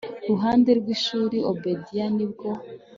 ruhande 0.29 0.71
kwishuri 0.83 1.37
obedia 1.51 2.05
nibwo 2.15 2.49